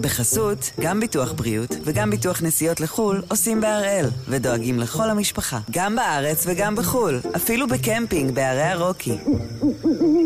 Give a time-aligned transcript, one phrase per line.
[0.00, 6.44] בחסות, גם ביטוח בריאות וגם ביטוח נסיעות לחו"ל עושים בהראל, ודואגים לכל המשפחה, גם בארץ
[6.46, 9.18] וגם בחו"ל, אפילו בקמפינג בערי הרוקי.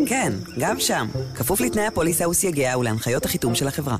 [0.06, 3.96] כן, גם שם, כפוף לתנאי הפוליסה וסייגיה ולהנחיות החיתום של החברה.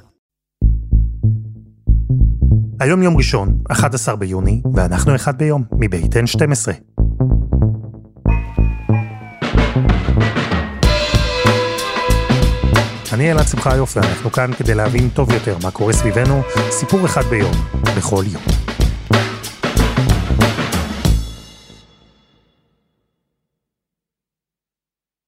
[2.81, 6.94] היום יום ראשון, 11 ביוני, ואנחנו אחד ביום, מבית N12.
[13.15, 17.52] אני אלעד שמחיוף ואנחנו כאן כדי להבין טוב יותר מה קורה סביבנו, סיפור אחד ביום,
[17.96, 18.42] בכל יום.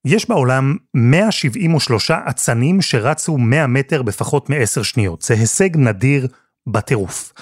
[0.04, 5.23] יש בעולם 173 אצנים שרצו 100 מטר בפחות מ-10 שניות.
[5.23, 6.28] זה הישג נדיר
[6.66, 7.32] בטירוף.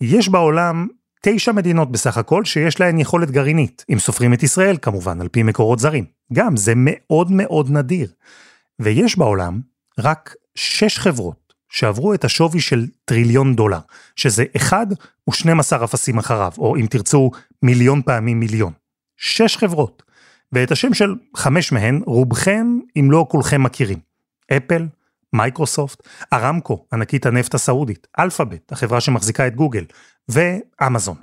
[0.00, 0.86] יש בעולם
[1.22, 5.42] תשע מדינות בסך הכל שיש להן יכולת גרעינית, אם סופרים את ישראל כמובן, על פי
[5.42, 6.04] מקורות זרים.
[6.32, 8.12] גם, זה מאוד מאוד נדיר.
[8.80, 13.78] ויש בעולם רק שש חברות שעברו את השווי של טריליון דולר,
[14.16, 14.86] שזה אחד
[15.28, 17.30] ו-12 אפסים אחריו, או אם תרצו,
[17.62, 18.72] מיליון פעמים מיליון.
[19.16, 20.02] שש חברות.
[20.52, 23.98] ואת השם של חמש מהן, רובכם, אם לא כולכם מכירים.
[24.56, 24.86] אפל,
[25.32, 29.84] מייקרוסופט, ארמקו, ענקית הנפט הסעודית, אלפאבית, החברה שמחזיקה את גוגל,
[30.28, 31.16] ואמזון.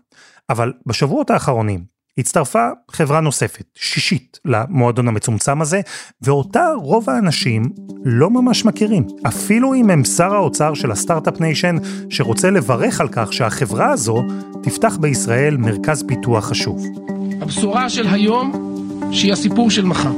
[0.50, 1.86] אבל בשבועות האחרונים
[2.18, 5.82] הצטרפה חברה נוספת, שישית, למועדון המצומצם הזה,
[6.22, 7.70] ואותה רוב האנשים
[8.06, 9.08] לא ממש מכירים.
[9.28, 11.76] אפילו אם הם שר האוצר של ה Start-Up Nation,
[12.10, 14.24] שרוצה לברך על כך שהחברה הזו
[14.64, 16.86] תפתח בישראל מרכז פיתוח חשוב.
[17.42, 18.52] הבשורה של היום,
[19.12, 20.14] שהיא הסיפור של מחר.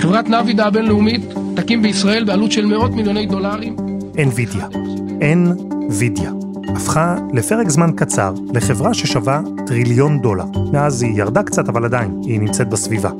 [0.00, 1.22] חברת נאבידה הבינלאומית
[1.56, 3.76] תקים בישראל בעלות של מאות מיליוני דולרים.
[4.16, 4.76] NVIDIA.
[5.20, 6.43] NVIDIA.
[6.68, 10.44] הפכה לפרק זמן קצר לחברה ששווה טריליון דולר.
[10.72, 13.10] מאז היא ירדה קצת, אבל עדיין, היא נמצאת בסביבה.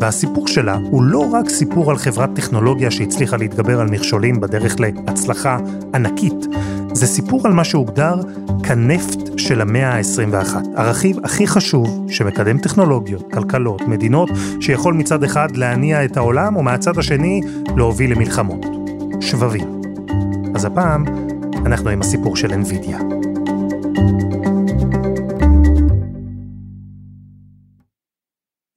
[0.00, 5.58] והסיפור שלה הוא לא רק סיפור על חברת טכנולוגיה שהצליחה להתגבר על מכשולים בדרך להצלחה
[5.94, 6.46] ענקית,
[6.92, 8.20] זה סיפור על מה שהוגדר
[8.62, 10.54] כנפט של המאה ה-21.
[10.76, 14.30] הרכיב הכי חשוב שמקדם טכנולוגיות, כלכלות, מדינות,
[14.60, 17.40] שיכול מצד אחד להניע את העולם, ומהצד השני
[17.76, 18.66] להוביל למלחמות.
[19.20, 19.82] שבבים.
[20.54, 21.04] אז הפעם,
[21.66, 22.96] אנחנו עם הסיפור של NVIDIA.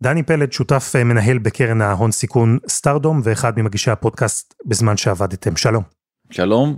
[0.04, 5.56] דני פלד, שותף אה, מנהל בקרן ההון סיכון סטארדום, ואחד ממגישי הפודקאסט בזמן שעבדתם.
[5.56, 5.84] שלום.
[6.32, 6.78] שלום.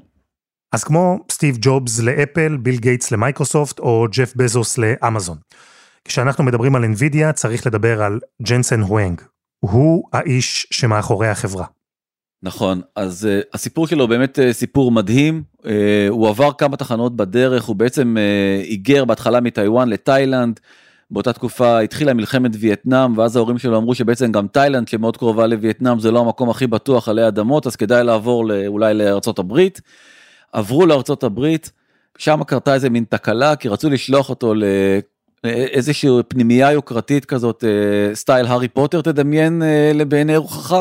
[0.71, 5.37] אז כמו סטיב ג'ובס לאפל, ביל גייטס למייקרוסופט, או ג'ף בזוס לאמזון.
[6.05, 9.21] כשאנחנו מדברים על NVIDIA, צריך לדבר על ג'נסן הואנג.
[9.59, 11.65] הוא האיש שמאחורי החברה.
[12.43, 15.65] נכון, אז uh, הסיפור שלו באמת uh, סיפור מדהים, uh,
[16.09, 20.59] הוא עבר כמה תחנות בדרך, הוא בעצם uh, היגר בהתחלה מטיוואן לתאילנד,
[21.11, 25.99] באותה תקופה התחילה מלחמת וייטנאם, ואז ההורים שלו אמרו שבעצם גם תאילנד שמאוד קרובה לווייטנאם
[25.99, 29.81] זה לא המקום הכי בטוח עלי אדמות, אז כדאי לעבור אולי לארצות הברית.
[30.51, 31.71] עברו לארצות הברית,
[32.17, 34.53] שם קרתה איזה מין תקלה, כי רצו לשלוח אותו
[35.43, 37.63] לאיזושהי פנימייה יוקרתית כזאת,
[38.13, 39.61] סטייל הארי פוטר תדמיין
[40.07, 40.75] בעיני רוחך.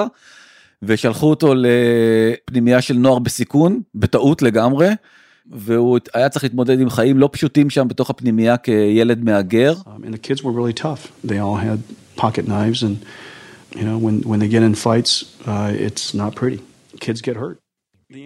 [0.82, 4.88] ושלחו אותו לפנימייה של נוער בסיכון, בטעות לגמרי,
[5.50, 9.74] והוא היה צריך להתמודד עם חיים לא פשוטים שם בתוך הפנימייה כילד מהגר.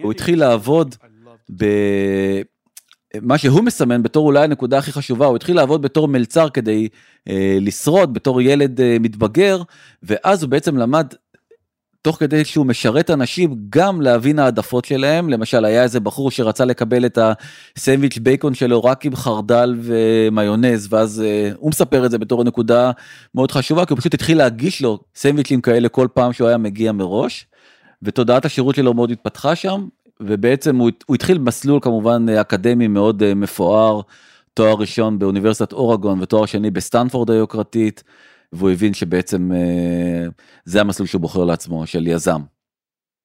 [0.01, 0.95] הוא התחיל לעבוד
[1.49, 6.87] במה שהוא מסמן בתור אולי הנקודה הכי חשובה, הוא התחיל לעבוד בתור מלצר כדי
[7.29, 9.61] אה, לשרוד בתור ילד אה, מתבגר,
[10.03, 11.07] ואז הוא בעצם למד
[12.05, 17.05] תוך כדי שהוא משרת אנשים גם להבין העדפות שלהם למשל היה איזה בחור שרצה לקבל
[17.05, 17.17] את
[17.77, 22.91] הסנדוויץ' בייקון שלו רק עם חרדל ומיונז ואז uh, הוא מספר את זה בתור נקודה
[23.35, 26.91] מאוד חשובה כי הוא פשוט התחיל להגיש לו סנדוויצ'ים כאלה כל פעם שהוא היה מגיע
[26.91, 27.47] מראש.
[28.03, 29.87] ותודעת השירות שלו מאוד התפתחה שם
[30.19, 34.01] ובעצם הוא, הוא התחיל מסלול כמובן אקדמי מאוד אה, מפואר
[34.53, 38.03] תואר ראשון באוניברסיטת אורגון ותואר שני בסטנפורד היוקרתית.
[38.53, 40.27] והוא הבין שבעצם אה,
[40.65, 42.41] זה המסלול שהוא בוחר לעצמו, של יזם.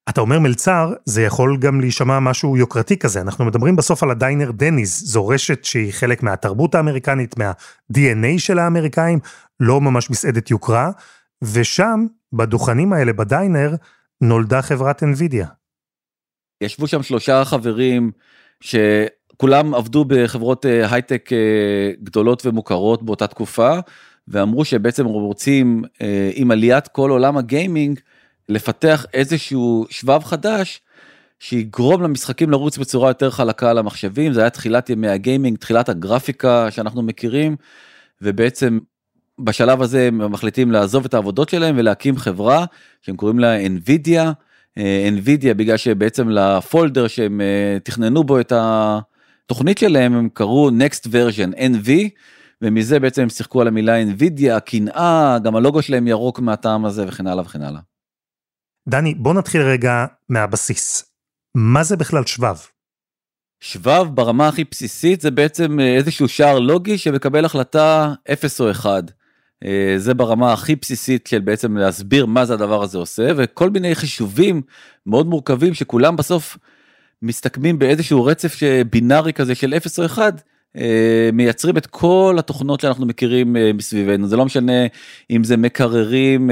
[0.08, 3.20] אתה אומר מלצר, זה יכול גם להישמע משהו יוקרתי כזה.
[3.20, 8.58] אנחנו מדברים בסוף על ה diner Denny's, זו רשת שהיא חלק מהתרבות האמריקנית, מה-DNA של
[8.58, 9.18] האמריקאים,
[9.60, 10.90] לא ממש מסעדת יוקרה,
[11.42, 13.74] ושם, בדוכנים האלה, בדיינר,
[14.20, 15.46] נולדה חברת NVIDIA.
[16.60, 18.10] ישבו שם שלושה חברים
[18.60, 23.78] שכולם עבדו בחברות אה, הייטק אה, גדולות ומוכרות באותה תקופה,
[24.30, 28.00] ואמרו שבעצם רוצים אה, עם עליית כל עולם הגיימינג
[28.48, 30.80] לפתח איזשהו שבב חדש
[31.38, 34.32] שיגרום למשחקים לרוץ בצורה יותר חלקה על המחשבים.
[34.32, 37.56] זה היה תחילת ימי הגיימינג תחילת הגרפיקה שאנחנו מכירים
[38.22, 38.78] ובעצם
[39.38, 42.64] בשלב הזה הם מחליטים לעזוב את העבודות שלהם ולהקים חברה
[43.02, 44.22] שהם קוראים לה NVIDIA.
[44.78, 47.40] NVIDIA בגלל שבעצם לפולדר שהם
[47.84, 51.90] תכננו בו את התוכנית שלהם הם קראו Next version NV
[52.62, 57.26] ומזה בעצם הם שיחקו על המילה NVIDIA, הקנאה, גם הלוגו שלהם ירוק מהטעם הזה וכן
[57.26, 57.80] הלאה וכן הלאה.
[58.88, 61.14] דני, בוא נתחיל רגע מהבסיס.
[61.54, 62.56] מה זה בכלל שבב?
[63.60, 69.04] שבב ברמה הכי בסיסית זה בעצם אה, איזשהו שער לוגי שמקבל החלטה 0 או 1.
[69.64, 73.94] אה, זה ברמה הכי בסיסית של בעצם להסביר מה זה הדבר הזה עושה וכל מיני
[73.94, 74.62] חישובים
[75.06, 76.58] מאוד מורכבים שכולם בסוף
[77.22, 78.56] מסתכמים באיזשהו רצף
[78.90, 80.30] בינארי כזה של 0 או 1 אה,
[81.32, 84.86] מייצרים את כל התוכנות שאנחנו מכירים מסביבנו זה לא משנה
[85.30, 86.50] אם זה מקררים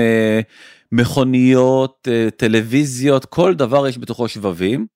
[0.92, 4.86] מכוניות טלוויזיות כל דבר יש בתוכו שבבים.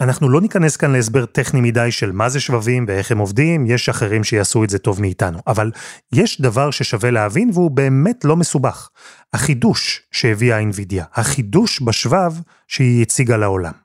[0.00, 3.88] אנחנו לא ניכנס כאן להסבר טכני מדי של מה זה שבבים ואיך הם עובדים, יש
[3.88, 5.38] אחרים שיעשו את זה טוב מאיתנו.
[5.46, 5.70] אבל
[6.12, 8.88] יש דבר ששווה להבין והוא באמת לא מסובך.
[9.32, 12.32] החידוש שהביאה אינווידיה, החידוש בשבב
[12.68, 13.81] שהיא הציגה לעולם.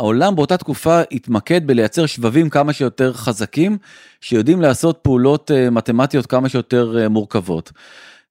[0.00, 3.78] העולם באותה תקופה התמקד בלייצר שבבים כמה שיותר חזקים,
[4.20, 7.72] שיודעים לעשות פעולות אה, מתמטיות כמה שיותר אה, מורכבות.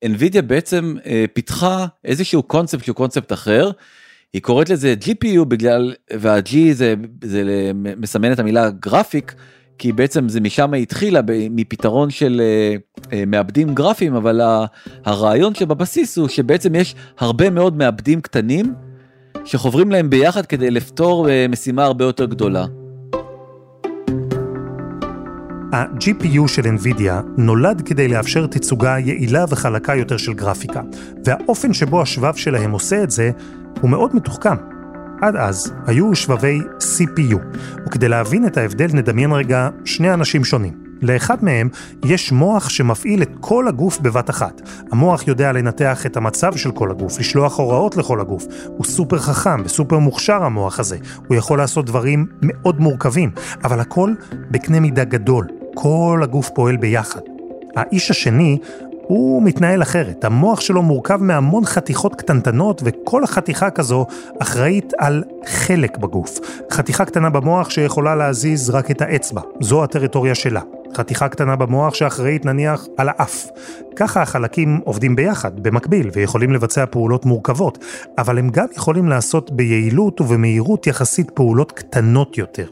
[0.06, 3.72] NVIDIA בעצם אה, פיתחה איזשהו קונספט שהוא קונספט אחר,
[4.34, 6.94] היא קוראת לזה GPU בגלל, וה-G זה,
[7.24, 9.36] זה מסמן את המילה גרפיק,
[9.78, 12.42] כי בעצם זה משם התחילה מפתרון של
[13.28, 14.42] מעבדים גרפיים, אבל
[15.06, 18.74] הרעיון שבבסיס הוא שבעצם יש הרבה מאוד מעבדים קטנים
[19.50, 22.66] שחוברים להם ביחד כדי לפתור uh, משימה הרבה יותר גדולה.
[25.74, 30.82] ה-GPU של NVIDIA נולד כדי לאפשר תצוגה יעילה וחלקה יותר של גרפיקה,
[31.26, 33.32] והאופן שבו השבב שלהם עושה את זה
[33.82, 34.56] הוא מאוד מתוחכם.
[35.22, 37.38] עד אז היו שבבי CPU,
[37.88, 40.89] וכדי להבין את ההבדל נדמיין רגע שני אנשים שונים.
[41.02, 41.70] לאחד מהם
[42.06, 44.62] יש מוח שמפעיל את כל הגוף בבת אחת.
[44.92, 48.46] המוח יודע לנתח את המצב של כל הגוף, לשלוח הוראות לכל הגוף.
[48.66, 50.98] הוא סופר חכם וסופר מוכשר המוח הזה.
[51.28, 53.32] הוא יכול לעשות דברים מאוד מורכבים,
[53.64, 54.14] אבל הכל
[54.52, 55.48] בקנה מידה גדול.
[55.76, 57.22] כל הגוף פועל ביחד.
[57.76, 58.58] האיש השני
[59.10, 60.26] הוא מתנהל אחרת.
[60.26, 64.06] המוח שלו מורכב מהמון חתיכות קטנטנות, וכל חתיכה כזו
[64.40, 66.40] אחראית על חלק בגוף.
[66.72, 70.62] חתיכה קטנה במוח שיכולה להזיז רק את האצבע, זו הטריטוריה שלה.
[70.94, 73.48] חתיכה קטנה במוח שאחראית נניח על האף.
[73.96, 77.86] ככה החלקים עובדים ביחד, במקביל, ויכולים לבצע פעולות מורכבות,
[78.18, 82.68] אבל הם גם יכולים לעשות ביעילות ובמהירות יחסית פעולות קטנות יותר.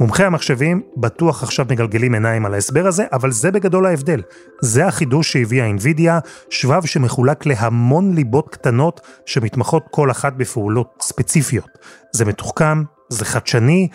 [0.00, 4.20] מומחי המחשבים בטוח עכשיו מגלגלים עיניים על ההסבר הזה, אבל זה בגדול ההבדל.
[4.60, 6.18] זה החידוש שהביאה אינווידיה,
[6.50, 11.68] שבב שמחולק להמון ליבות קטנות שמתמחות כל אחת בפעולות ספציפיות.
[12.12, 13.88] זה מתוחכם, זה חדשני,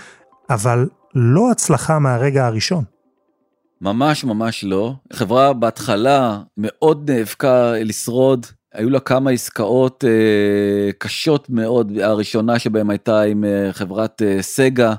[0.50, 2.84] אבל לא הצלחה מהרגע הראשון.
[3.82, 4.94] ממש ממש לא.
[5.14, 13.22] חברה בהתחלה מאוד נאבקה לשרוד, היו לה כמה עסקאות אה, קשות מאוד, הראשונה שבהם הייתה
[13.22, 14.94] עם אה, חברת אה, סגה.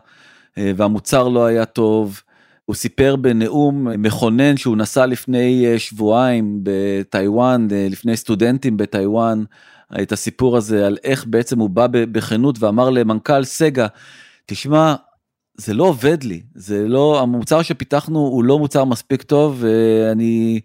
[0.58, 2.22] אה, והמוצר לא היה טוב.
[2.64, 9.44] הוא סיפר בנאום מכונן שהוא נסע לפני אה, שבועיים בטיוואן, אה, לפני סטודנטים בטיוואן,
[10.02, 13.86] את הסיפור הזה על איך בעצם הוא בא בכנות ואמר למנכ"ל סגה,
[14.46, 14.94] תשמע,
[15.56, 20.60] זה לא עובד לי, זה לא, המוצר שפיתחנו הוא לא מוצר מספיק טוב ואני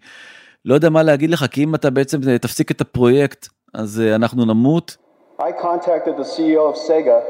[0.64, 4.96] לא יודע מה להגיד לך, כי אם אתה בעצם תפסיק את הפרויקט, אז אנחנו נמות.
[5.38, 7.20] I contacted the CEO of Sega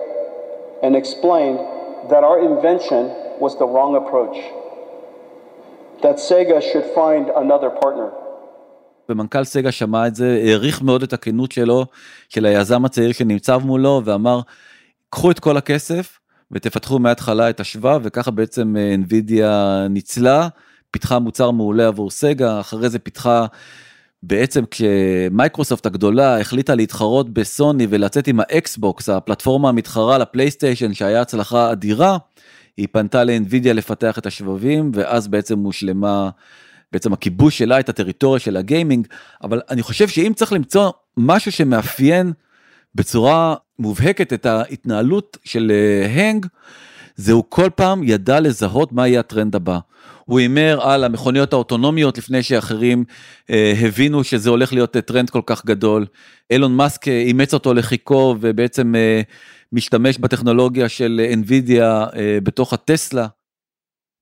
[0.82, 3.02] and explained that our invention
[3.40, 4.36] was the wrong approach.
[6.02, 8.10] That Sega should find another partner.
[9.08, 11.86] ומנכ"ל סגה שמע את זה, העריך מאוד את הכנות שלו,
[12.28, 14.40] של היזם הצעיר שנמצא מולו, ואמר,
[15.10, 16.18] קחו את כל הכסף
[16.50, 19.44] ותפתחו מההתחלה את השבב, וככה בעצם NVIDIA
[19.90, 20.48] ניצלה,
[20.90, 23.46] פיתחה מוצר מעולה עבור סגה, אחרי זה פיתחה
[24.26, 32.18] בעצם כשמייקרוסופט הגדולה החליטה להתחרות בסוני ולצאת עם האקסבוקס, הפלטפורמה המתחרה לפלייסטיישן שהיה הצלחה אדירה,
[32.76, 36.30] היא פנתה ל NVIDIA לפתח את השבבים ואז בעצם הושלמה
[36.92, 39.06] בעצם הכיבוש שלה את הטריטוריה של הגיימינג,
[39.42, 42.32] אבל אני חושב שאם צריך למצוא משהו שמאפיין
[42.94, 45.72] בצורה מובהקת את ההתנהלות של
[46.16, 46.46] הנג,
[47.16, 49.78] זהו כל פעם ידע לזהות מה יהיה הטרנד הבא.
[50.24, 53.04] הוא הימר על המכוניות האוטונומיות לפני שאחרים
[53.50, 56.06] אה, הבינו שזה הולך להיות טרנד כל כך גדול.
[56.50, 59.20] אילון מאסק אה, אימץ אותו לחיקו ובעצם אה,
[59.72, 63.26] משתמש בטכנולוגיה של NVIDIA אה, בתוך הטסלה.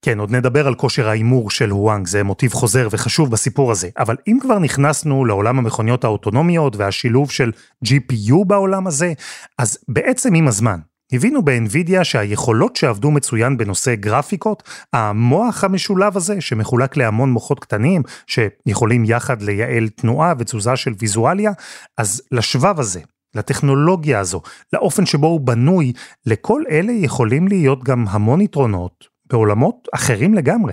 [0.04, 3.88] כן, עוד נדבר על כושר ההימור של הואנג, זה מוטיב חוזר וחשוב בסיפור הזה.
[3.98, 7.50] אבל אם כבר נכנסנו לעולם המכוניות האוטונומיות והשילוב של
[7.84, 9.12] GPU בעולם הזה,
[9.58, 10.78] אז בעצם עם הזמן,
[11.12, 19.04] הבינו באנווידיה שהיכולות שעבדו מצוין בנושא גרפיקות, המוח המשולב הזה שמחולק להמון מוחות קטנים, שיכולים
[19.04, 21.52] יחד לייעל תנועה ותזוזה של ויזואליה,
[21.98, 23.00] אז לשבב הזה,
[23.34, 24.42] לטכנולוגיה הזו,
[24.72, 25.92] לאופן שבו הוא בנוי,
[26.26, 30.72] לכל אלה יכולים להיות גם המון יתרונות בעולמות אחרים לגמרי.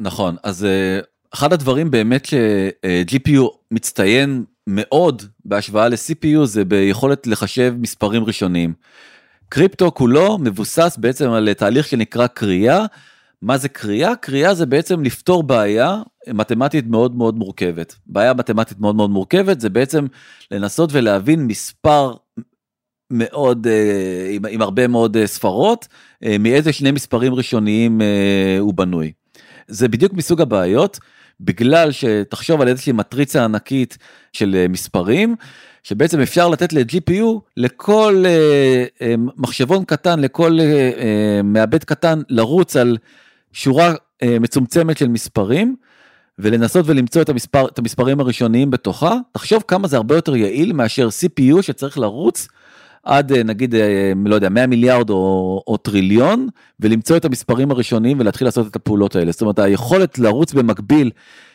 [0.00, 1.00] נכון, אז אה,
[1.34, 8.72] אחד הדברים באמת ש-GPU מצטיין מאוד בהשוואה ל-CPU זה ביכולת לחשב מספרים ראשוניים.
[9.48, 12.86] קריפטו כולו מבוסס בעצם על תהליך שנקרא קריאה.
[13.42, 14.16] מה זה קריאה?
[14.16, 17.94] קריאה זה בעצם לפתור בעיה מתמטית מאוד מאוד מורכבת.
[18.06, 20.06] בעיה מתמטית מאוד מאוד מורכבת זה בעצם
[20.50, 22.14] לנסות ולהבין מספר
[23.10, 25.88] מאוד אה, עם, עם הרבה מאוד אה, ספרות
[26.24, 28.00] אה, מאיזה שני מספרים ראשוניים
[28.58, 29.12] הוא בנוי.
[29.68, 30.98] זה בדיוק מסוג הבעיות
[31.40, 33.98] בגלל שתחשוב על איזושהי מטריצה ענקית
[34.32, 35.36] של מספרים
[35.84, 38.24] שבעצם אפשר לתת ל-GPU לכל
[39.36, 40.58] מחשבון קטן לכל
[41.44, 42.96] מעבד קטן לרוץ על
[43.52, 45.76] שורה מצומצמת של מספרים.
[46.38, 51.08] ולנסות ולמצוא את, המספר, את המספרים הראשוניים בתוכה, תחשוב כמה זה הרבה יותר יעיל מאשר
[51.08, 52.48] CPU שצריך לרוץ
[53.02, 56.48] עד אה, נגיד, אה, לא יודע, 100 מיליארד או, או טריליון,
[56.80, 59.32] ולמצוא את המספרים הראשוניים ולהתחיל לעשות את הפעולות האלה.
[59.32, 61.10] זאת אומרת, היכולת לרוץ במקביל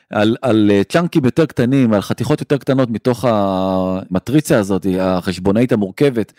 [0.10, 6.34] על, על אה, צ'אנקים יותר קטנים, על חתיכות יותר קטנות מתוך המטריצה הזאת, החשבונאית המורכבת,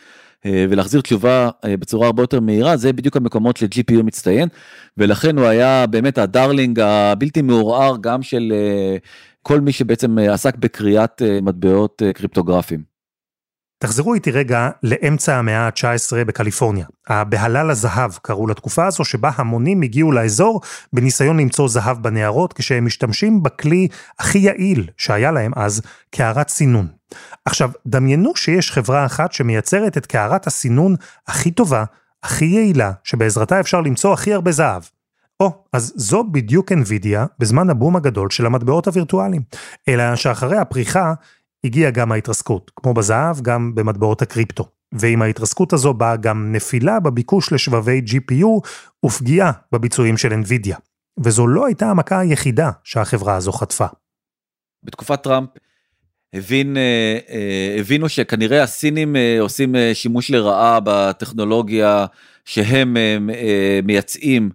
[0.44, 4.48] ולהחזיר תשובה בצורה הרבה יותר מהירה, זה בדיוק המקומות ש-GPU מצטיין,
[4.98, 8.52] ולכן הוא היה באמת הדרלינג הבלתי מעורער גם של
[9.42, 12.89] כל מי שבעצם עסק בקריאת מטבעות קריפטוגרפיים.
[13.82, 16.86] תחזרו איתי רגע לאמצע המאה ה-19 בקליפורניה.
[17.08, 20.60] הבהלה לזהב קראו לתקופה הזו שבה המונים הגיעו לאזור
[20.92, 26.88] בניסיון למצוא זהב בנהרות כשהם משתמשים בכלי הכי יעיל שהיה להם אז, קערת סינון.
[27.44, 30.94] עכשיו, דמיינו שיש חברה אחת שמייצרת את קערת הסינון
[31.28, 31.84] הכי טובה,
[32.22, 34.82] הכי יעילה, שבעזרתה אפשר למצוא הכי הרבה זהב.
[35.40, 39.42] או, אז זו בדיוק NVIDIA בזמן הבום הגדול של המטבעות הווירטואליים.
[39.88, 41.14] אלא שאחרי הפריחה,
[41.64, 44.64] הגיעה גם ההתרסקות, כמו בזהב, גם במטבעות הקריפטו.
[44.92, 48.68] ועם ההתרסקות הזו באה גם נפילה בביקוש לשבבי GPU
[49.06, 50.76] ופגיעה בביצועים של NVIDIA.
[51.24, 53.86] וזו לא הייתה המכה היחידה שהחברה הזו חטפה.
[54.82, 55.48] בתקופת טראמפ
[56.34, 62.06] הבין, אה, אה, הבינו שכנראה הסינים אה, עושים שימוש לרעה בטכנולוגיה
[62.44, 62.96] שהם
[63.84, 64.50] מייצאים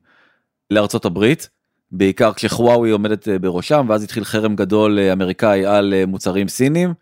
[0.72, 1.50] לארצות הברית.
[1.92, 6.94] בעיקר כשחוואוי עומדת אה, בראשם ואז התחיל חרם גדול אה, אמריקאי על אה, מוצרים סינים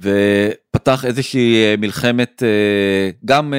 [0.00, 2.42] ופתח איזושהי מלחמת
[3.24, 3.54] גם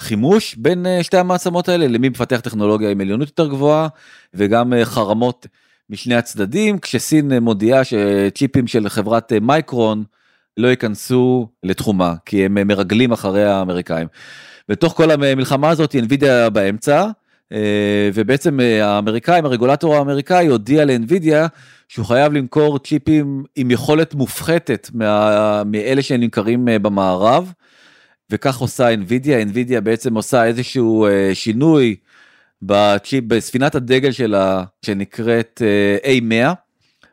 [0.00, 3.88] חימוש בין שתי המעצמות האלה למי מפתח טכנולוגיה עם עליונות יותר גבוהה
[4.34, 5.46] וגם חרמות
[5.90, 10.04] משני הצדדים כשסין מודיעה שצ'יפים של חברת מייקרון
[10.56, 14.06] לא ייכנסו לתחומה כי הם מרגלים אחרי האמריקאים.
[14.68, 17.06] בתוך כל המלחמה הזאת NVIDIA באמצע
[18.14, 21.46] ובעצם אה, האמריקאים, הרגולטור האמריקאי הודיע לאנווידיה
[21.88, 27.52] שהוא חייב למכור צ'יפים עם יכולת מופחתת מה, מאלה שנמכרים אה, במערב,
[28.30, 31.96] וכך עושה אנווידיה, אנווידיה בעצם עושה איזשהו שינוי
[32.62, 35.62] בצ'יפ, בספינת הדגל שלה שנקראת
[36.02, 36.54] A100.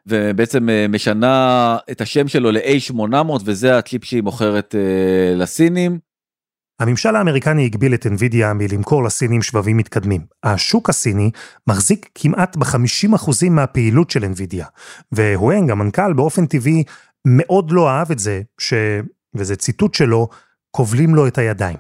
[0.08, 4.76] ובעצם משנה את השם שלו ל-A800 וזה הצ'יפ שהיא מוכרת
[5.36, 6.00] לסינים.
[6.80, 10.22] הממשל האמריקני הגביל את NVIDIA מלמכור לסינים שבבים מתקדמים.
[10.44, 11.32] השוק הסיני
[11.68, 14.66] מחזיק כמעט ב-50% מהפעילות של NVIDIA,
[15.12, 16.84] והואנג, המנכ"ל, באופן טבעי
[17.28, 18.74] מאוד לא אהב את זה, ש...
[19.36, 20.28] וזה ציטוט שלו,
[20.72, 21.78] כובלים לו את הידיים.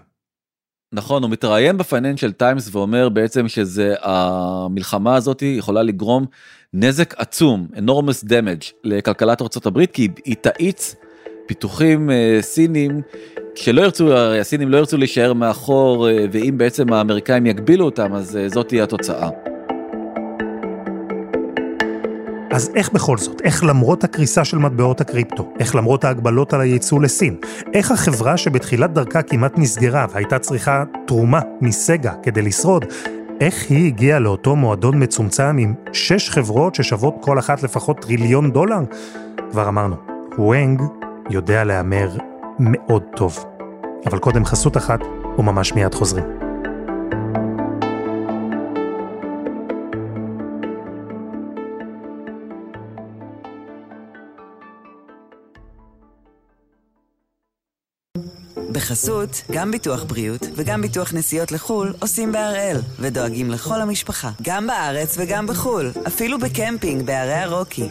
[0.93, 6.25] נכון, הוא מתראיין בפייננשל טיימס ואומר בעצם שזה המלחמה הזאת יכולה לגרום
[6.73, 10.95] נזק עצום, enormous damage לכלכלת ארה"ב, כי היא תאיץ
[11.49, 13.01] פיתוחים אה, סינים
[13.55, 18.49] שלא ירצו, הסינים לא ירצו להישאר מאחור, אה, ואם בעצם האמריקאים יגבילו אותם, אז אה,
[18.49, 19.29] זאת תהיה התוצאה.
[22.51, 23.41] אז איך בכל זאת?
[23.43, 25.53] איך למרות הקריסה של מטבעות הקריפטו?
[25.59, 27.35] איך למרות ההגבלות על הייצוא לסין?
[27.73, 32.85] איך החברה שבתחילת דרכה כמעט נסגרה והייתה צריכה תרומה מסגה כדי לשרוד,
[33.41, 38.79] איך היא הגיעה לאותו מועדון מצומצם עם שש חברות ששוות כל אחת לפחות טריליון דולר?
[39.51, 39.95] כבר אמרנו,
[40.37, 40.81] וואנג
[41.29, 42.09] יודע להמר
[42.59, 43.45] מאוד טוב.
[44.05, 44.99] אבל קודם חסות אחת,
[45.37, 46.48] וממש מיד חוזרים.
[58.79, 65.17] בחסות, גם ביטוח בריאות וגם ביטוח נסיעות לחו"ל עושים בהראל, ודואגים לכל המשפחה, גם בארץ
[65.17, 67.89] וגם בחו"ל, אפילו בקמפינג בערי הרוקי.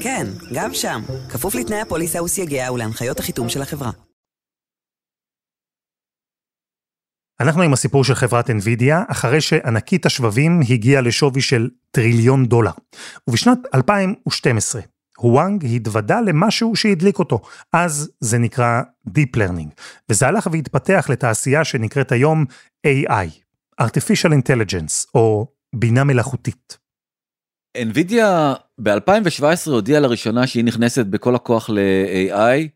[0.00, 3.90] כן, גם שם, כפוף לתנאי הפוליסה וסייגיה ולהנחיות החיתום של החברה.
[7.40, 12.72] אנחנו עם הסיפור של חברת NVIDIA, אחרי שענקית השבבים הגיעה לשווי של טריליון דולר.
[13.28, 14.82] ובשנת 2012,
[15.16, 17.40] הוואנג התוודה למשהו שהדליק אותו,
[17.72, 19.68] אז זה נקרא Deep Learning,
[20.10, 22.44] וזה הלך והתפתח לתעשייה שנקראת היום
[22.86, 23.28] AI,
[23.82, 26.78] artificial intelligence, או בינה מלאכותית.
[27.78, 28.24] NVIDIA
[28.78, 32.68] ב-2017 הודיעה לראשונה שהיא נכנסת בכל הכוח ל-AI,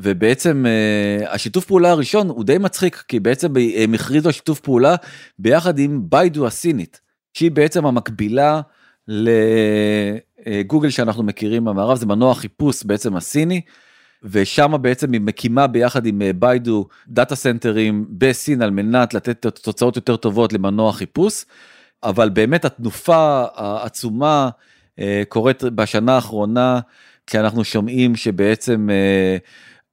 [0.00, 4.94] ובעצם uh, השיתוף פעולה הראשון הוא די מצחיק, כי בעצם הם הכריזו שיתוף פעולה
[5.38, 7.00] ביחד עם ביידו הסינית,
[7.32, 8.60] שהיא בעצם המקבילה
[10.46, 13.60] לגוגל שאנחנו מכירים במערב, זה מנוע חיפוש בעצם הסיני.
[14.22, 20.16] ושם בעצם היא מקימה ביחד עם ביידו דאטה סנטרים בסין על מנת לתת תוצאות יותר
[20.16, 21.44] טובות למנוע חיפוש.
[22.04, 24.50] אבל באמת התנופה העצומה
[24.98, 26.80] אה, קורית בשנה האחרונה,
[27.26, 29.36] כי אנחנו שומעים שבעצם אה,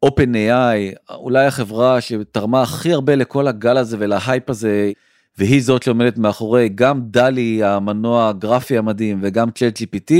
[0.06, 4.92] OpenAI, אולי החברה שתרמה הכי הרבה לכל הגל הזה ולהייפ הזה,
[5.38, 10.14] והיא זאת שעומדת מאחורי גם דלי המנוע הגרפי המדהים וגם צ'אט GPT,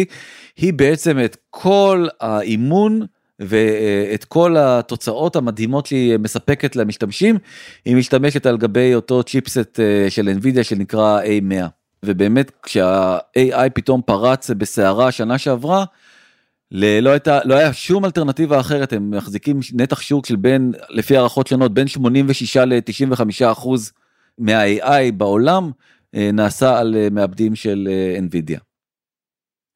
[0.58, 3.06] היא בעצם את כל האימון
[3.40, 7.38] ואת כל התוצאות המדהימות שהיא מספקת למשתמשים,
[7.86, 11.68] היא משתמשת על גבי אותו צ'יפסט אה, של NVIDIA שנקרא A100.
[12.06, 15.86] ובאמת כשה-AI פתאום פרץ בסערה שנה שעברה,
[16.72, 21.48] לא הייתה לא היה שום אלטרנטיבה אחרת הם מחזיקים נתח שוק של בין לפי הערכות
[21.48, 23.92] שונות בין 86 ל-95 אחוז
[24.42, 25.72] מה-AI בעולם
[26.16, 28.71] אה, נעשה על אה, מעבדים של אה, NVIDIA.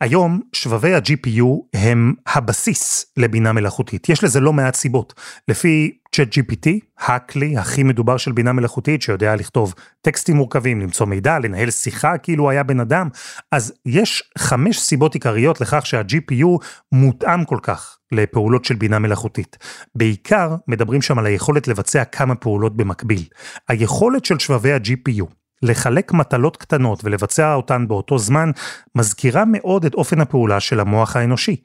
[0.01, 4.09] היום שבבי ה-GPU הם הבסיס לבינה מלאכותית.
[4.09, 5.13] יש לזה לא מעט סיבות.
[5.47, 11.69] לפי ChatGPT, הכלי הכי מדובר של בינה מלאכותית שיודע לכתוב טקסטים מורכבים, למצוא מידע, לנהל
[11.71, 13.09] שיחה כאילו היה בן אדם,
[13.51, 16.47] אז יש חמש סיבות עיקריות לכך שה-GPU
[16.91, 19.57] מותאם כל כך לפעולות של בינה מלאכותית.
[19.95, 23.23] בעיקר מדברים שם על היכולת לבצע כמה פעולות במקביל.
[23.69, 25.25] היכולת של שבבי ה-GPU
[25.65, 28.51] לחלק מטלות קטנות ולבצע אותן באותו זמן,
[28.95, 31.55] מזכירה מאוד את אופן הפעולה של המוח האנושי.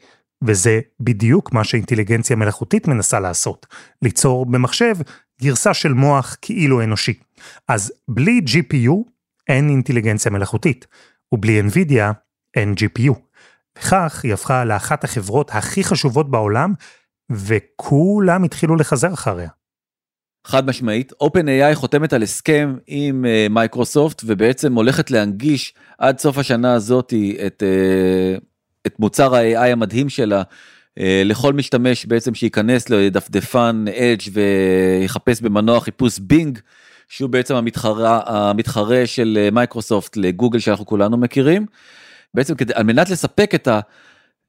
[0.45, 3.67] וזה בדיוק מה שאינטליגנציה מלאכותית מנסה לעשות,
[4.03, 4.95] ליצור במחשב
[5.43, 7.15] גרסה של מוח כאילו אנושי.
[7.69, 8.93] אז בלי GPU
[9.49, 10.87] אין אינטליגנציה מלאכותית,
[11.33, 12.13] ובלי NVIDIA
[12.57, 13.15] אין GPU.
[13.79, 16.75] וכך היא הפכה לאחת החברות הכי חשובות בעולם,
[17.31, 19.49] וכולם התחילו לחזר אחריה.
[20.45, 26.75] חד משמעית, OpenAI חותמת על הסכם עם אה, מייקרוסופט ובעצם הולכת להנגיש עד סוף השנה
[26.75, 28.41] הזאתי את, אה,
[28.87, 36.19] את מוצר ה-AI המדהים שלה אה, לכל משתמש בעצם שייכנס לדפדפן Edge ויחפש במנוע חיפוש
[36.19, 36.59] Bing,
[37.09, 41.67] שהוא בעצם המתחרה, המתחרה של מייקרוסופט לגוגל שאנחנו כולנו מכירים.
[42.35, 43.81] בעצם כדי, על מנת לספק את ה...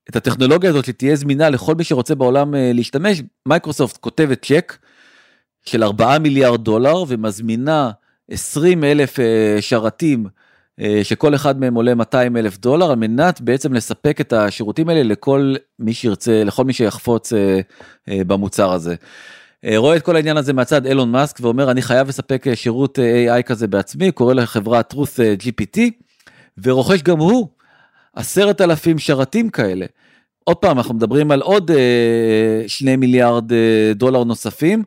[0.10, 4.78] את הטכנולוגיה הזאת שתהיה זמינה לכל מי שרוצה בעולם להשתמש, מייקרוסופט כותבת צ'ק
[5.66, 7.92] של 4 מיליארד דולר ומזמינה
[8.32, 10.26] 20 אלף אה, שרתים
[10.80, 15.04] אה, שכל אחד מהם עולה 200 אלף דולר על מנת בעצם לספק את השירותים האלה
[15.04, 17.60] לכל מי שירצה לכל מי שיחפוץ אה,
[18.08, 18.96] במוצר הזה.
[19.76, 23.68] רואה את כל העניין הזה מהצד אילון מאסק ואומר אני חייב לספק שירות AI כזה
[23.68, 25.80] בעצמי קורא לחברה truth GPT
[26.64, 27.48] ורוכש גם הוא
[28.16, 29.86] עשרת אלפים שרתים כאלה.
[30.44, 31.72] עוד פעם אנחנו מדברים על עוד
[32.68, 33.52] שני מיליארד
[33.96, 34.84] דולר נוספים.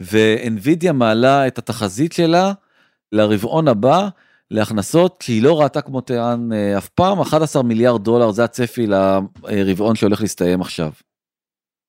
[0.00, 2.52] ואנווידיה מעלה את התחזית שלה
[3.12, 4.08] לרבעון הבא
[4.50, 10.20] להכנסות שהיא לא ראתה כמותיהן אה, אף פעם 11 מיליארד דולר זה הצפי לרבעון שהולך
[10.20, 10.90] להסתיים עכשיו.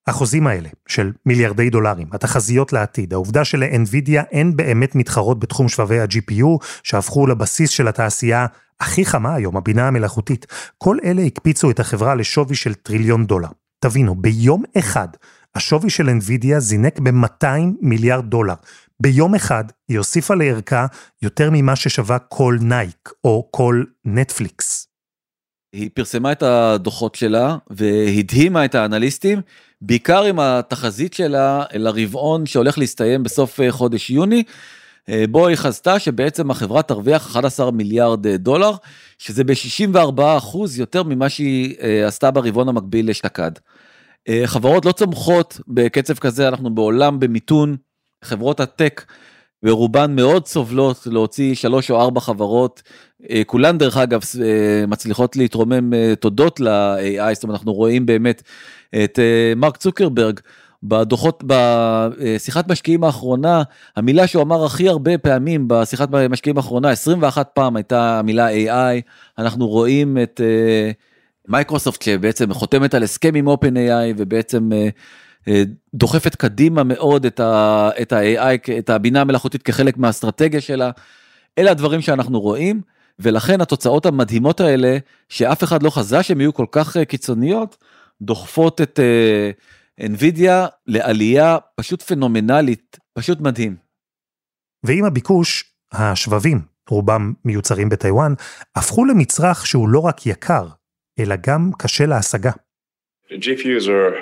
[0.07, 6.65] החוזים האלה של מיליארדי דולרים, התחזיות לעתיד, העובדה שלאנווידיה אין באמת מתחרות בתחום שבבי ה-GPU
[6.83, 8.45] שהפכו לבסיס של התעשייה
[8.79, 10.45] הכי חמה היום, הבינה המלאכותית,
[10.77, 13.47] כל אלה הקפיצו את החברה לשווי של טריליון דולר.
[13.79, 15.07] תבינו, ביום אחד
[15.55, 17.47] השווי של NVIDIA זינק ב-200
[17.81, 18.53] מיליארד דולר.
[18.99, 20.85] ביום אחד היא הוסיפה לערכה
[21.21, 24.87] יותר ממה ששווה כל נייק או כל נטפליקס.
[25.73, 29.41] היא פרסמה את הדוחות שלה והדהימה את האנליסטים,
[29.81, 34.43] בעיקר עם התחזית שלה לרבעון שהולך להסתיים בסוף אה, חודש יוני,
[35.09, 38.71] אה, בו היא חזתה שבעצם החברה תרוויח 11 מיליארד אה, דולר,
[39.17, 40.21] שזה ב-64
[40.77, 41.75] יותר ממה שהיא
[42.07, 43.51] עשתה ברבעון המקביל אשתקד.
[44.29, 47.75] אה, חברות לא צומחות בקצב כזה, אנחנו בעולם במיתון,
[48.23, 49.05] חברות הטק
[49.63, 52.81] ורובן מאוד סובלות להוציא שלוש או ארבע חברות,
[53.29, 58.43] אה, כולן דרך אגב אה, מצליחות להתרומם תודות ל-AI, זאת אומרת אנחנו רואים באמת
[59.03, 59.19] את
[59.55, 60.39] מרק צוקרברג.
[60.85, 63.63] בדוחות, בשיחת משקיעים האחרונה,
[63.95, 69.01] המילה שהוא אמר הכי הרבה פעמים בשיחת משקיעים האחרונה, 21 פעם הייתה המילה AI,
[69.37, 70.41] אנחנו רואים את
[71.47, 74.89] מייקרוסופט שבעצם חותמת על הסכם עם OpenAI ובעצם אה,
[75.47, 80.91] אה, דוחפת קדימה מאוד את ה-AI, את הבינה המלאכותית כחלק מהאסטרטגיה שלה.
[81.57, 82.81] אלה הדברים שאנחנו רואים
[83.19, 84.97] ולכן התוצאות המדהימות האלה
[85.29, 87.77] שאף אחד לא חזה שהן יהיו כל כך אה, קיצוניות
[88.21, 88.99] דוחפות את
[90.01, 93.75] NVIDIA לעלייה פשוט פנומנלית, פשוט מדהים.
[94.83, 98.33] ועם הביקוש, השבבים, רובם מיוצרים בטיוואן,
[98.75, 100.67] הפכו למצרך שהוא לא רק יקר,
[101.19, 102.51] אלא גם קשה להשגה.
[103.31, 104.15] GPUs are,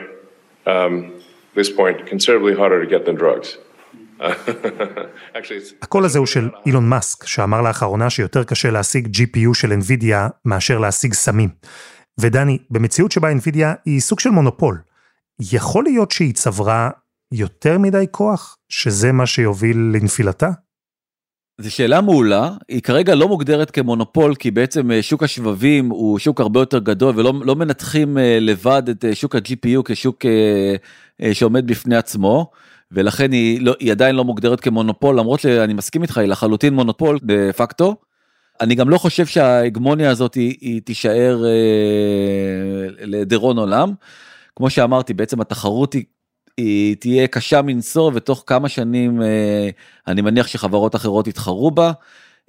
[0.66, 0.70] um,
[1.56, 3.58] this point, considerably harder to get than drugs.
[5.82, 10.80] הקול הזה הוא של אילון מאסק, שאמר לאחרונה שיותר קשה להשיג GPU של NVIDIA מאשר
[10.80, 11.50] להשיג סמים.
[12.20, 14.82] ודני, במציאות שבה NVIDIA היא סוג של מונופול,
[15.52, 16.90] יכול להיות שהיא צברה
[17.34, 20.50] יותר מדי כוח, שזה מה שיוביל לנפילתה?
[21.58, 26.42] זו שאלה מעולה, היא כרגע לא מוגדרת כמונופול כי בעצם אה, שוק השבבים הוא שוק
[26.42, 30.26] הרבה יותר גדול ולא לא מנתחים אה, לבד את אה, שוק ה-GPU כשוק
[31.34, 32.52] שעומד בפני עצמו.
[32.92, 37.20] ולכן היא, לא, היא עדיין לא מוגדרת כמונופול למרות שאני מסכים איתך היא לחלוטין מונופול
[37.24, 37.96] דה פקטו.
[38.62, 43.94] אני גם לא חושב שההגמוניה הזאת היא, היא תישאר אה, לדירון עולם.
[44.56, 46.04] כמו שאמרתי בעצם התחרות היא,
[46.58, 49.70] היא תהיה קשה מנשוא ותוך כמה שנים אה,
[50.08, 51.92] אני מניח שחברות אחרות יתחרו בה.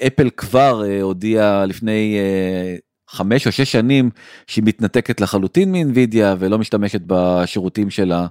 [0.06, 2.76] אפל כבר אה, הודיעה לפני אה,
[3.10, 4.10] חמש או שש שנים
[4.46, 8.26] שהיא מתנתקת לחלוטין מאינווידיה ולא משתמשת בשירותים שלה.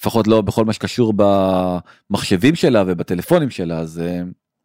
[0.00, 4.02] לפחות לא בכל מה שקשור במחשבים שלה ובטלפונים שלה אז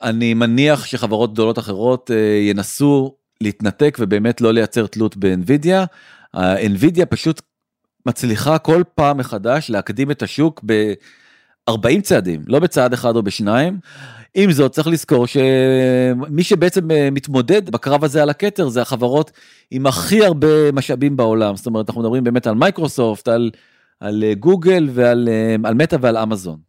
[0.01, 2.11] אני מניח שחברות גדולות אחרות
[2.49, 5.85] ינסו להתנתק ובאמת לא לייצר תלות באנווידיה.
[6.35, 7.41] אנווידיה פשוט
[8.05, 13.79] מצליחה כל פעם מחדש להקדים את השוק ב-40 צעדים לא בצעד אחד או בשניים.
[14.35, 19.31] עם זאת צריך לזכור שמי שבעצם אה, מתמודד בקרב הזה על הכתר זה החברות
[19.71, 23.51] עם הכי הרבה משאבים בעולם זאת אומרת אנחנו מדברים באמת על מייקרוסופט על
[23.99, 26.59] על אה, גוגל ועל אה, על מטא ועל אמזון.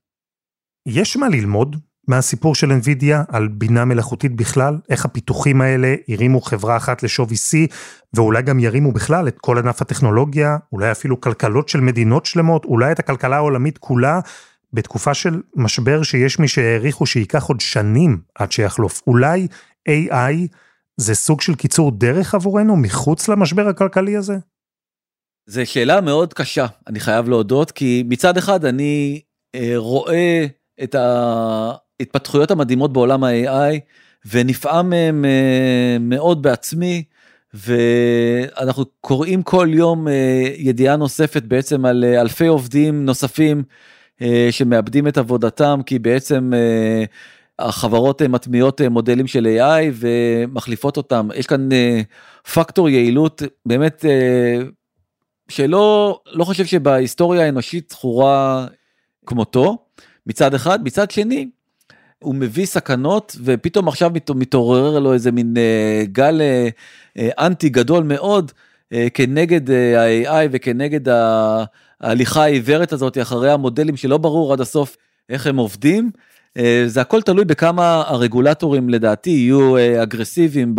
[0.87, 1.77] יש מה ללמוד
[2.09, 7.67] מהסיפור של NVIDIA על בינה מלאכותית בכלל, איך הפיתוחים האלה הרימו חברה אחת לשווי שיא,
[8.15, 12.93] ואולי גם ירימו בכלל את כל ענף הטכנולוגיה, אולי אפילו כלכלות של מדינות שלמות, אולי
[12.93, 14.21] את הכלכלה העולמית כולה,
[14.73, 19.03] בתקופה של משבר שיש מי שהעריכו שייקח עוד שנים עד שיחלוף.
[19.07, 19.47] אולי
[19.89, 20.49] AI
[20.97, 24.37] זה סוג של קיצור דרך עבורנו מחוץ למשבר הכלכלי הזה?
[25.47, 29.21] זו שאלה מאוד קשה, אני חייב להודות, כי מצד אחד אני
[29.55, 30.47] אה, רואה
[30.83, 30.95] את
[32.01, 33.81] ההתפתחויות המדהימות בעולם ה-AI,
[34.31, 37.05] ונפעם מהם אה, מאוד בעצמי,
[37.55, 43.63] ואנחנו קוראים כל יום אה, ידיעה נוספת בעצם על אה, אלפי עובדים נוספים
[44.51, 46.53] שמאבדים את עבודתם, כי בעצם
[47.59, 51.29] החברות מטמיעות מודלים של AI ומחליפות אותם.
[51.35, 51.69] יש כאן
[52.55, 54.05] פקטור יעילות באמת
[55.49, 58.67] שלא לא חושב שבהיסטוריה האנושית זכורה
[59.27, 59.79] כמותו
[60.27, 61.49] מצד אחד מצד שני
[62.25, 66.41] הוא מביא סכנות ופתאום עכשיו מתעורר לו איזה מין uh, גל
[67.19, 68.53] uh, אנטי גדול מאוד
[69.15, 71.09] כנגד ה-AI וכנגד
[72.01, 74.97] ההליכה העיוורת הזאת אחרי המודלים שלא ברור עד הסוף
[75.29, 76.11] איך הם עובדים.
[76.59, 80.75] אה, זה הכל תלוי בכמה הרגולטורים לדעתי יהיו אה, אגרסיביים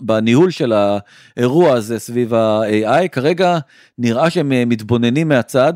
[0.00, 3.08] בניהול של האירוע הזה סביב ה-AI.
[3.08, 3.58] כרגע
[3.98, 5.72] נראה שהם אה, מתבוננים מהצד,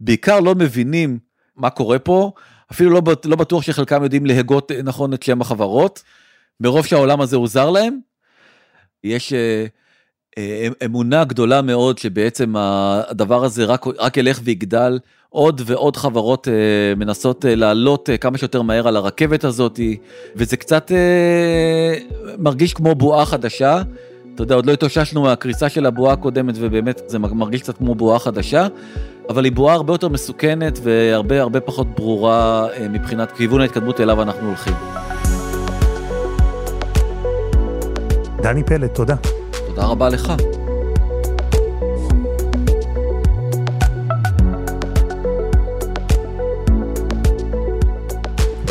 [0.00, 1.18] בעיקר לא מבינים
[1.56, 2.32] מה קורה פה,
[2.72, 6.02] אפילו לא, לא בטוח שחלקם יודעים להגות נכון את שם החברות,
[6.60, 7.98] מרוב שהעולם הזה הוא זר להם.
[9.04, 9.32] יש
[10.84, 14.98] אמונה גדולה מאוד שבעצם הדבר הזה רק, רק ילך ויגדל.
[15.32, 19.80] עוד ועוד חברות אה, מנסות אה, לעלות אה, כמה שיותר מהר על הרכבת הזאת,
[20.36, 21.94] וזה קצת אה,
[22.38, 23.82] מרגיש כמו בועה חדשה.
[24.34, 28.18] אתה יודע, עוד לא התאוששנו מהקריסה של הבועה הקודמת, ובאמת זה מרגיש קצת כמו בועה
[28.18, 28.66] חדשה,
[29.28, 34.22] אבל היא בועה הרבה יותר מסוכנת והרבה הרבה פחות ברורה אה, מבחינת כיוון ההתקדמות אליו
[34.22, 34.74] אנחנו הולכים.
[38.42, 39.14] דני פלד, תודה.
[39.66, 40.32] תודה רבה לך.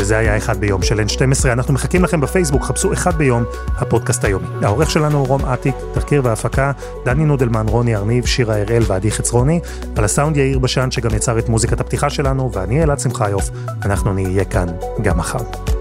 [0.02, 1.48] וזה היה אחד ביום של N12.
[1.48, 3.44] אנחנו מחכים לכם בפייסבוק, חפשו אחד ביום,
[3.78, 4.48] הפודקאסט היומי.
[4.62, 6.72] העורך שלנו הוא רום אטיק, תחקיר והפקה,
[7.06, 9.60] דני נודלמן, רוני ארניב, שירה הראל ועדי חצרוני.
[9.96, 13.50] על הסאונד יאיר בשן שגם יצר את מוזיקת הפתיחה שלנו, ואני אלעד שמחיוף.
[13.86, 14.68] אנחנו נהיה כאן
[15.02, 15.81] גם מחר.